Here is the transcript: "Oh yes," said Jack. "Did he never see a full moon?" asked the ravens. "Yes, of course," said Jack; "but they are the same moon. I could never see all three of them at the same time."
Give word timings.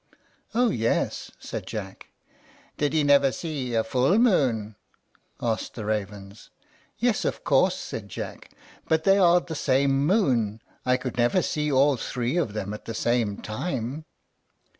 "Oh 0.55 0.71
yes," 0.71 1.29
said 1.37 1.67
Jack. 1.67 2.07
"Did 2.77 2.91
he 2.91 3.03
never 3.03 3.31
see 3.31 3.75
a 3.75 3.83
full 3.83 4.17
moon?" 4.17 4.75
asked 5.39 5.75
the 5.75 5.85
ravens. 5.85 6.49
"Yes, 6.97 7.23
of 7.23 7.43
course," 7.43 7.75
said 7.77 8.09
Jack; 8.09 8.49
"but 8.87 9.03
they 9.03 9.19
are 9.19 9.39
the 9.41 9.53
same 9.53 10.07
moon. 10.07 10.59
I 10.87 10.97
could 10.97 11.17
never 11.17 11.43
see 11.43 11.71
all 11.71 11.97
three 11.97 12.35
of 12.35 12.53
them 12.53 12.73
at 12.73 12.85
the 12.85 12.95
same 12.95 13.43
time." 13.43 14.05